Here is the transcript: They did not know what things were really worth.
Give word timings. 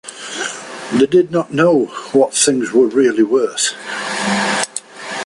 They 0.93 1.05
did 1.05 1.29
not 1.29 1.53
know 1.53 1.85
what 2.11 2.33
things 2.33 2.71
were 2.71 2.87
really 2.87 3.21
worth. 3.21 3.75